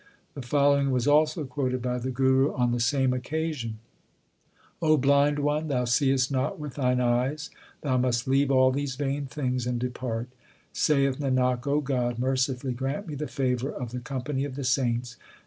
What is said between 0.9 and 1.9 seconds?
also quoted